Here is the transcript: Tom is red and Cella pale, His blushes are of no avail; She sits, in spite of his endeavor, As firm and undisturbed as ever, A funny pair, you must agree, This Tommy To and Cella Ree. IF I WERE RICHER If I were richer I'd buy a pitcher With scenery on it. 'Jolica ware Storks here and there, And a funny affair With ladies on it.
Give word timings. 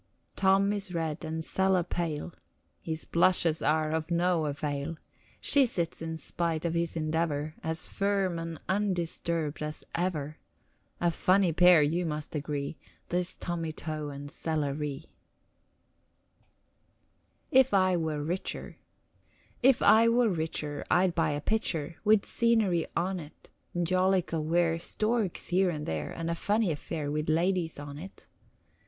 Tom 0.35 0.73
is 0.73 0.95
red 0.95 1.23
and 1.23 1.45
Cella 1.45 1.83
pale, 1.83 2.33
His 2.81 3.05
blushes 3.05 3.61
are 3.61 3.91
of 3.91 4.09
no 4.09 4.47
avail; 4.47 4.97
She 5.39 5.67
sits, 5.67 6.01
in 6.01 6.17
spite 6.17 6.65
of 6.65 6.73
his 6.73 6.95
endeavor, 6.97 7.53
As 7.63 7.87
firm 7.87 8.39
and 8.39 8.59
undisturbed 8.67 9.61
as 9.61 9.83
ever, 9.93 10.39
A 10.99 11.11
funny 11.11 11.53
pair, 11.53 11.83
you 11.83 12.03
must 12.07 12.33
agree, 12.33 12.77
This 13.09 13.35
Tommy 13.35 13.71
To 13.73 14.07
and 14.09 14.31
Cella 14.31 14.73
Ree. 14.73 15.05
IF 17.51 17.71
I 17.71 17.95
WERE 17.95 18.23
RICHER 18.23 18.77
If 19.61 19.83
I 19.83 20.09
were 20.09 20.29
richer 20.31 20.83
I'd 20.89 21.13
buy 21.13 21.29
a 21.29 21.41
pitcher 21.41 21.97
With 22.03 22.25
scenery 22.25 22.87
on 22.95 23.19
it. 23.19 23.51
'Jolica 23.77 24.41
ware 24.41 24.79
Storks 24.79 25.49
here 25.49 25.69
and 25.69 25.85
there, 25.85 26.09
And 26.11 26.31
a 26.31 26.33
funny 26.33 26.71
affair 26.71 27.11
With 27.11 27.29
ladies 27.29 27.77
on 27.77 27.99
it. 27.99 28.25